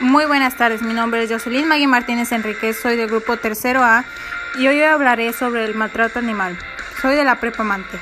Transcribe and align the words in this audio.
Muy 0.00 0.26
buenas 0.26 0.56
tardes, 0.56 0.80
mi 0.80 0.94
nombre 0.94 1.24
es 1.24 1.30
Jocelyn 1.30 1.66
Magui 1.66 1.88
Martínez 1.88 2.30
Enríquez, 2.30 2.78
soy 2.78 2.96
del 2.96 3.08
grupo 3.08 3.36
Tercero 3.36 3.82
A 3.82 4.04
y 4.56 4.68
hoy 4.68 4.80
hablaré 4.80 5.32
sobre 5.32 5.64
el 5.64 5.74
maltrato 5.74 6.20
animal. 6.20 6.56
Soy 7.02 7.16
de 7.16 7.24
la 7.24 7.40
Prepa 7.40 7.64
Mante. 7.64 7.98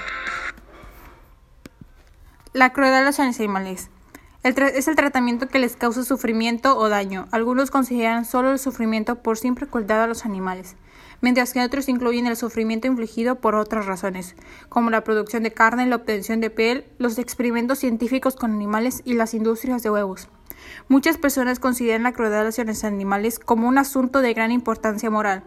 La 2.53 2.75
crueldad 2.75 2.99
de 2.99 3.07
los 3.07 3.19
animales. 3.19 3.89
es 4.43 4.89
el 4.89 4.95
tratamiento 4.95 5.49
que 5.49 5.59
les 5.59 5.75
causa 5.75 6.05
sufrimiento 6.05 6.77
o 6.77 6.91
daño. 6.91 7.29
Algunos 7.33 7.71
consideran 7.71 8.27
solo 8.27 8.53
el 8.53 8.59
sufrimiento 8.59 9.23
por 9.23 9.39
simple 9.39 9.67
crueldad 9.67 10.03
a 10.03 10.07
los 10.07 10.27
animales, 10.27 10.77
mientras 11.23 11.55
que 11.55 11.65
otros 11.65 11.89
incluyen 11.89 12.27
el 12.27 12.37
sufrimiento 12.37 12.87
infligido 12.89 13.37
por 13.37 13.55
otras 13.55 13.87
razones, 13.87 14.37
como 14.69 14.91
la 14.91 15.03
producción 15.03 15.45
de 15.45 15.55
carne, 15.55 15.87
la 15.87 15.97
obtención 15.97 16.43
de 16.43 16.51
piel, 16.51 16.85
los 16.99 17.19
experimentos 17.19 17.79
científicos 17.79 18.37
con 18.37 18.53
animales 18.53 19.01
y 19.07 19.15
las 19.15 19.33
industrias 19.33 19.83
de 19.83 19.89
huevos. 19.89 20.29
Muchas 20.89 21.19
personas 21.19 21.59
consideran 21.59 22.05
la 22.05 22.13
crueldad 22.13 22.47
hacia 22.47 22.65
los 22.65 22.85
animales 22.85 23.39
como 23.39 23.69
un 23.69 23.79
asunto 23.79 24.21
de 24.21 24.35
gran 24.35 24.53
importancia 24.53 25.11
moral. 25.11 25.45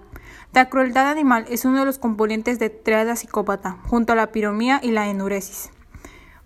La 0.53 0.69
crueldad 0.69 1.09
animal 1.09 1.45
es 1.49 1.65
uno 1.65 1.79
de 1.79 1.85
los 1.85 1.99
componentes 1.99 2.59
de 2.59 2.69
triada 2.69 3.15
psicópata, 3.15 3.77
junto 3.87 4.13
a 4.13 4.15
la 4.15 4.31
piromía 4.31 4.79
y 4.83 4.91
la 4.91 5.07
enuresis. 5.07 5.69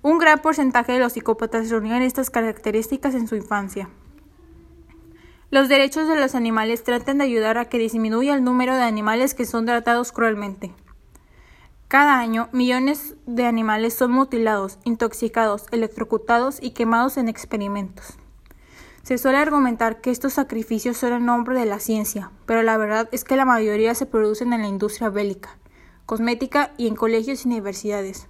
Un 0.01 0.17
gran 0.17 0.39
porcentaje 0.39 0.91
de 0.91 0.99
los 0.99 1.13
psicópatas 1.13 1.69
reunían 1.69 2.01
estas 2.01 2.29
características 2.29 3.15
en 3.15 3.27
su 3.27 3.35
infancia. 3.35 3.89
Los 5.49 5.69
derechos 5.69 6.07
de 6.07 6.15
los 6.15 6.35
animales 6.35 6.83
tratan 6.83 7.19
de 7.19 7.25
ayudar 7.25 7.57
a 7.57 7.65
que 7.65 7.77
disminuya 7.77 8.33
el 8.33 8.43
número 8.43 8.75
de 8.75 8.81
animales 8.81 9.33
que 9.33 9.45
son 9.45 9.65
tratados 9.65 10.11
cruelmente. 10.11 10.73
Cada 11.87 12.17
año, 12.17 12.49
millones 12.51 13.15
de 13.27 13.45
animales 13.45 13.93
son 13.93 14.11
mutilados, 14.11 14.79
intoxicados, 14.83 15.65
electrocutados 15.71 16.57
y 16.59 16.71
quemados 16.71 17.17
en 17.17 17.27
experimentos. 17.29 18.17
Se 19.03 19.17
suele 19.17 19.37
argumentar 19.37 19.99
que 19.99 20.11
estos 20.11 20.31
sacrificios 20.31 20.95
son 20.95 21.11
en 21.11 21.25
nombre 21.25 21.59
de 21.59 21.65
la 21.65 21.79
ciencia, 21.79 22.31
pero 22.45 22.63
la 22.63 22.77
verdad 22.77 23.09
es 23.11 23.25
que 23.25 23.35
la 23.35 23.43
mayoría 23.43 23.93
se 23.95 24.05
producen 24.05 24.53
en 24.53 24.61
la 24.61 24.69
industria 24.69 25.09
bélica, 25.09 25.57
cosmética 26.05 26.71
y 26.77 26.87
en 26.87 26.95
colegios 26.95 27.43
y 27.43 27.49
universidades. 27.49 28.29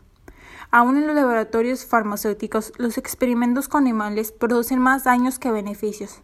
Aún 0.71 0.97
en 0.97 1.05
los 1.05 1.15
laboratorios 1.15 1.85
farmacéuticos, 1.85 2.73
los 2.77 2.97
experimentos 2.97 3.67
con 3.67 3.83
animales 3.83 4.31
producen 4.31 4.79
más 4.79 5.03
daños 5.03 5.37
que 5.37 5.51
beneficios. 5.51 6.23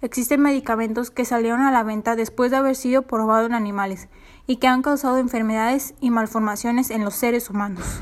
Existen 0.00 0.40
medicamentos 0.40 1.10
que 1.10 1.26
salieron 1.26 1.60
a 1.60 1.70
la 1.70 1.82
venta 1.82 2.16
después 2.16 2.50
de 2.50 2.56
haber 2.56 2.76
sido 2.76 3.02
probados 3.02 3.50
en 3.50 3.54
animales 3.54 4.08
y 4.46 4.56
que 4.56 4.66
han 4.66 4.80
causado 4.80 5.18
enfermedades 5.18 5.92
y 6.00 6.08
malformaciones 6.08 6.88
en 6.88 7.04
los 7.04 7.16
seres 7.16 7.50
humanos. 7.50 8.00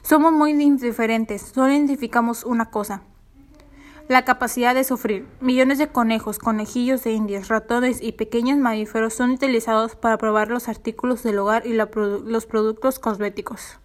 Somos 0.00 0.32
muy 0.32 0.52
indiferentes, 0.52 1.42
solo 1.42 1.74
identificamos 1.74 2.42
una 2.42 2.70
cosa, 2.70 3.02
la 4.08 4.24
capacidad 4.24 4.74
de 4.74 4.84
sufrir. 4.84 5.26
Millones 5.40 5.78
de 5.78 5.88
conejos, 5.88 6.38
conejillos 6.38 7.02
de 7.04 7.12
indias, 7.12 7.48
ratones 7.48 8.00
y 8.00 8.12
pequeños 8.12 8.58
mamíferos 8.58 9.14
son 9.14 9.30
utilizados 9.32 9.96
para 9.96 10.18
probar 10.18 10.48
los 10.48 10.68
artículos 10.68 11.22
del 11.22 11.38
hogar 11.38 11.66
y 11.66 11.72
los 11.72 12.46
productos 12.46 12.98
cosméticos. 12.98 13.78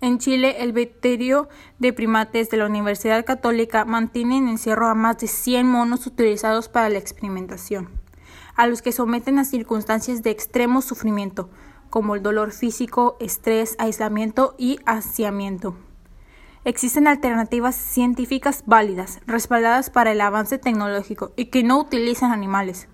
En 0.00 0.18
Chile, 0.18 0.56
el 0.58 0.72
veterio 0.72 1.48
de 1.78 1.92
primates 1.92 2.50
de 2.50 2.56
la 2.56 2.66
Universidad 2.66 3.24
Católica 3.24 3.84
mantiene 3.84 4.36
en 4.36 4.48
encierro 4.48 4.88
a 4.88 4.94
más 4.94 5.18
de 5.18 5.28
100 5.28 5.66
monos 5.66 6.06
utilizados 6.06 6.68
para 6.68 6.88
la 6.88 6.98
experimentación, 6.98 7.88
a 8.56 8.66
los 8.66 8.82
que 8.82 8.92
someten 8.92 9.38
a 9.38 9.44
circunstancias 9.44 10.22
de 10.22 10.30
extremo 10.30 10.82
sufrimiento, 10.82 11.50
como 11.88 12.16
el 12.16 12.22
dolor 12.22 12.50
físico, 12.50 13.16
estrés, 13.20 13.76
aislamiento 13.78 14.56
y 14.58 14.80
hastiamiento. 14.86 15.76
Existen 16.64 17.08
alternativas 17.08 17.74
científicas 17.74 18.62
válidas, 18.66 19.20
respaldadas 19.26 19.90
para 19.90 20.12
el 20.12 20.20
avance 20.20 20.58
tecnológico 20.58 21.32
y 21.34 21.46
que 21.46 21.64
no 21.64 21.80
utilizan 21.80 22.30
animales, 22.30 22.88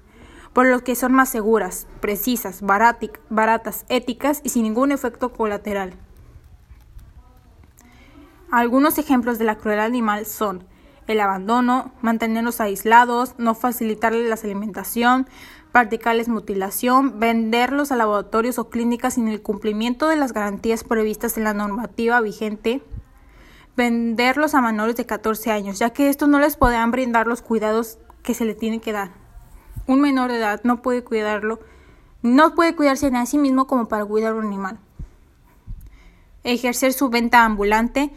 por 0.55 0.67
lo 0.67 0.83
que 0.83 0.95
son 0.95 1.13
más 1.13 1.29
seguras, 1.29 1.87
precisas, 2.01 2.63
baratas, 2.63 3.85
éticas 3.91 4.41
y 4.43 4.49
sin 4.49 4.63
ningún 4.63 4.91
efecto 4.91 5.35
colateral. 5.35 5.93
Algunos 8.51 8.97
ejemplos 8.97 9.39
de 9.39 9.45
la 9.45 9.57
crueldad 9.57 9.85
animal 9.85 10.25
son 10.25 10.65
el 11.07 11.21
abandono, 11.21 11.93
mantenerlos 12.01 12.63
aislados, 12.63 13.35
no 13.37 13.55
facilitarles 13.55 14.31
la 14.31 14.37
alimentación, 14.37 15.29
practicarles 15.73 16.29
mutilación, 16.29 17.21
venderlos 17.21 17.93
a 17.93 17.97
laboratorios 17.97 18.59
o 18.59 18.71
clínicas 18.71 19.15
sin 19.15 19.29
el 19.29 19.43
cumplimiento 19.43 20.09
de 20.09 20.17
las 20.17 20.33
garantías 20.33 20.85
previstas 20.85 21.37
en 21.37 21.45
la 21.45 21.53
normativa 21.53 22.19
vigente, 22.23 22.83
venderlos 23.79 24.55
a 24.55 24.61
menores 24.61 24.97
de 24.97 25.07
14 25.07 25.53
años, 25.53 25.79
ya 25.79 25.91
que 25.91 26.09
estos 26.09 26.29
no 26.29 26.41
les 26.41 26.57
podrán 26.57 26.91
brindar 26.91 27.29
los 27.29 27.43
cuidados 27.43 27.99
que 28.25 28.35
se 28.35 28.45
le 28.45 28.57
tienen 28.57 28.81
que 28.81 28.93
dar. 28.93 29.13
Un 29.87 30.01
menor 30.01 30.33
de 30.33 30.39
edad 30.39 30.61
no 30.65 30.83
puede 30.83 31.05
cuidarlo, 31.05 31.61
no 32.21 32.57
puede 32.57 32.75
cuidarse 32.75 33.07
a 33.07 33.27
sí 33.27 33.39
mismo 33.39 33.69
como 33.69 33.87
para 33.87 34.05
cuidar 34.05 34.33
a 34.33 34.35
un 34.35 34.47
animal. 34.47 34.81
Ejercer 36.43 36.93
su 36.93 37.09
venta 37.09 37.45
ambulante, 37.45 38.11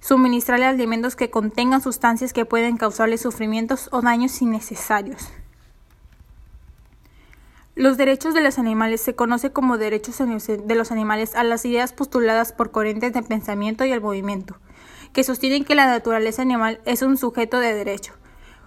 suministrarle 0.00 0.66
alimentos 0.66 1.16
que 1.16 1.30
contengan 1.30 1.82
sustancias 1.82 2.32
que 2.32 2.44
pueden 2.44 2.76
causarle 2.76 3.18
sufrimientos 3.18 3.88
o 3.90 4.02
daños 4.02 4.40
innecesarios. 4.40 5.30
Los 7.74 7.96
derechos 7.96 8.34
de 8.34 8.40
los 8.40 8.56
animales 8.60 9.00
se 9.00 9.16
conoce 9.16 9.50
como 9.50 9.78
derechos 9.78 10.18
de 10.18 10.74
los 10.76 10.92
animales 10.92 11.34
a 11.34 11.42
las 11.42 11.64
ideas 11.64 11.92
postuladas 11.92 12.52
por 12.52 12.70
corrientes 12.70 13.12
de 13.12 13.22
pensamiento 13.22 13.84
y 13.84 13.90
el 13.90 14.00
movimiento, 14.00 14.56
que 15.12 15.24
sostienen 15.24 15.64
que 15.64 15.74
la 15.74 15.86
naturaleza 15.86 16.42
animal 16.42 16.80
es 16.84 17.02
un 17.02 17.16
sujeto 17.16 17.58
de 17.58 17.74
derecho, 17.74 18.14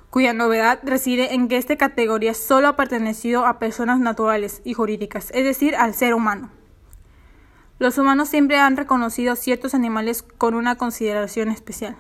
cuya 0.10 0.34
novedad 0.34 0.80
reside 0.84 1.34
en 1.34 1.48
que 1.48 1.58
esta 1.58 1.78
categoría 1.78 2.34
solo 2.34 2.68
ha 2.68 2.76
pertenecido 2.76 3.46
a 3.46 3.60
personas 3.60 4.00
naturales 4.00 4.62
y 4.64 4.74
jurídicas, 4.74 5.32
es 5.34 5.44
decir, 5.44 5.76
al 5.76 5.94
ser 5.94 6.14
humano. 6.14 6.52
Los 7.80 7.98
humanos 7.98 8.30
siempre 8.30 8.58
han 8.58 8.78
reconocido 8.78 9.36
ciertos 9.36 9.74
animales 9.74 10.24
con 10.24 10.54
una 10.54 10.76
consideración 10.76 11.50
especial 11.50 11.96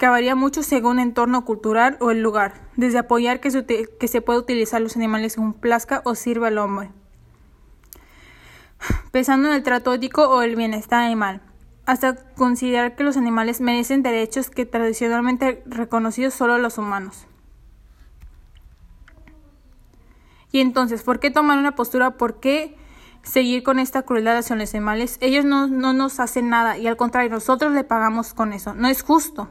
que 0.00 0.08
varía 0.08 0.34
mucho 0.34 0.62
según 0.62 0.98
el 0.98 1.08
entorno 1.08 1.44
cultural 1.44 1.98
o 2.00 2.10
el 2.10 2.22
lugar, 2.22 2.54
desde 2.74 2.96
apoyar 2.96 3.38
que 3.38 3.50
se, 3.50 3.66
que 3.66 4.22
pueda 4.22 4.38
utilizar 4.38 4.80
los 4.80 4.96
animales 4.96 5.34
según 5.34 5.52
plazca 5.52 6.00
o 6.06 6.14
sirva 6.14 6.48
al 6.48 6.56
hombre, 6.56 6.90
pensando 9.12 9.48
en 9.48 9.54
el 9.54 9.62
trato 9.62 9.92
ético 9.92 10.26
o 10.26 10.40
el 10.40 10.56
bienestar 10.56 11.02
animal, 11.02 11.42
hasta 11.90 12.14
considerar 12.36 12.94
que 12.94 13.02
los 13.02 13.16
animales 13.16 13.60
merecen 13.60 14.04
derechos 14.04 14.48
que 14.48 14.64
tradicionalmente 14.64 15.60
reconocidos 15.66 16.34
solo 16.34 16.56
los 16.56 16.78
humanos. 16.78 17.26
Y 20.52 20.60
entonces, 20.60 21.02
¿por 21.02 21.18
qué 21.18 21.32
tomar 21.32 21.58
una 21.58 21.74
postura? 21.74 22.12
¿Por 22.12 22.38
qué 22.38 22.76
seguir 23.24 23.64
con 23.64 23.80
esta 23.80 24.02
crueldad 24.02 24.38
hacia 24.38 24.54
los 24.54 24.72
animales? 24.72 25.18
Ellos 25.20 25.44
no, 25.44 25.66
no 25.66 25.92
nos 25.92 26.20
hacen 26.20 26.48
nada 26.48 26.78
y 26.78 26.86
al 26.86 26.96
contrario, 26.96 27.28
nosotros 27.28 27.72
le 27.72 27.82
pagamos 27.82 28.34
con 28.34 28.52
eso. 28.52 28.72
No 28.72 28.86
es 28.86 29.02
justo. 29.02 29.48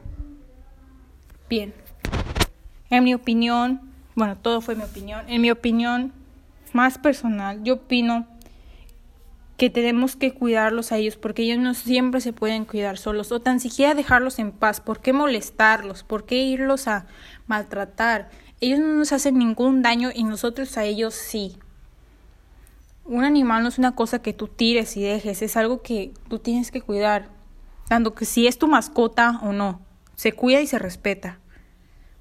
Bien. 1.50 1.74
En 2.90 3.04
mi 3.04 3.14
opinión, 3.14 3.82
bueno, 4.16 4.38
todo 4.38 4.62
fue 4.62 4.76
mi 4.76 4.84
opinión. 4.84 5.26
En 5.28 5.42
mi 5.42 5.52
opinión 5.52 6.14
más 6.72 6.98
personal, 7.00 7.64
yo 7.66 7.74
opino 7.74 8.28
que 9.60 9.70
tenemos 9.70 10.16
que 10.16 10.34
cuidarlos 10.34 10.92
a 10.92 10.98
ellos 10.98 11.18
porque 11.18 11.44
ellos 11.44 11.60
no 11.60 11.74
siempre 11.74 12.22
se 12.22 12.32
pueden 12.32 12.64
cuidar 12.64 12.98
solos 12.98 13.32
o 13.34 13.42
tan 13.42 13.60
siquiera 13.60 13.94
dejarlos 13.94 14.40
en 14.40 14.54
paz. 14.54 14.80
¿Por 14.80 15.02
qué 15.02 15.12
molestarlos? 15.12 16.04
¿Por 16.04 16.26
qué 16.26 16.38
irlos 16.38 16.88
a 16.88 17.06
maltratar? 17.46 18.30
Ellos 18.62 18.80
no 18.80 18.88
nos 18.88 19.12
hacen 19.12 19.38
ningún 19.38 19.82
daño 19.82 20.12
y 20.16 20.24
nosotros 20.24 20.78
a 20.78 20.86
ellos 20.86 21.14
sí. 21.14 21.58
Un 23.04 23.26
animal 23.26 23.62
no 23.64 23.70
es 23.70 23.78
una 23.78 23.96
cosa 23.96 24.22
que 24.22 24.34
tú 24.34 24.48
tires 24.48 24.96
y 24.96 25.04
dejes, 25.04 25.42
es 25.42 25.58
algo 25.58 25.82
que 25.82 26.14
tú 26.30 26.40
tienes 26.40 26.72
que 26.72 26.82
cuidar, 26.82 27.28
tanto 27.90 28.16
que 28.16 28.24
si 28.24 28.48
es 28.48 28.58
tu 28.58 28.68
mascota 28.68 29.40
o 29.44 29.52
no 29.52 29.82
se 30.16 30.32
cuida 30.32 30.62
y 30.62 30.68
se 30.68 30.80
respeta. 30.80 31.40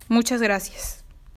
Muchas 0.09 0.43
gracias. 0.43 1.05